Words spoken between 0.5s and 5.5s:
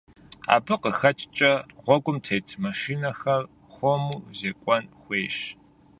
Абы къыхэкӀкӀэ, гъуэгум тет машинэр хуэму зекӀуэн хуейщ.